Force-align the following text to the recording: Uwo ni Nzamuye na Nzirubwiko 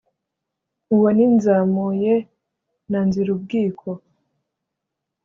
Uwo 0.93 1.07
ni 1.15 1.25
Nzamuye 1.35 2.13
na 2.91 2.99
Nzirubwiko 3.07 3.89